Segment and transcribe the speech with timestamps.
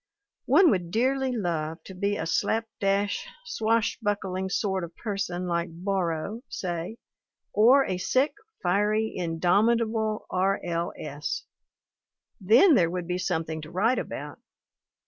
[0.47, 6.41] One would dearly love to be a slap dash, swashbuckling sort of person like Borrow,
[6.49, 6.97] say;
[7.53, 8.33] or a sick,
[8.63, 10.59] fiery, indomitable R.
[10.63, 10.91] L.
[10.97, 11.43] S.
[12.39, 14.39] Then there would be something to write about.